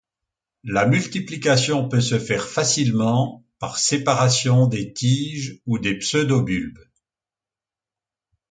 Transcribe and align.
La 0.63 0.87
multiplication 0.87 1.87
peut 1.87 2.01
se 2.01 2.17
faire 2.17 2.47
facilement 2.47 3.45
par 3.59 3.77
séparations 3.77 4.65
des 4.65 4.93
tiges 4.93 5.61
ou 5.67 5.77
des 5.77 5.95
pseudobulbes. 5.99 6.79